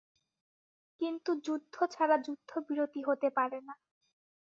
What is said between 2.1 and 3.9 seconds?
যুদ্ধবিরতি হতে পারে না।